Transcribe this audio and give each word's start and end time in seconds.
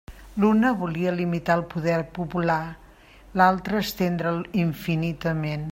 L'una 0.43 0.69
volia 0.77 1.11
limitar 1.17 1.57
el 1.57 1.61
poder 1.73 1.99
popular, 2.17 2.59
l'altra 3.41 3.83
estendre'l 3.85 4.45
infinitament. 4.65 5.69